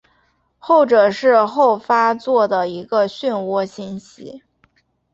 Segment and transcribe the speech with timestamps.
[0.57, 4.41] 后者是后发座的一个旋涡星系。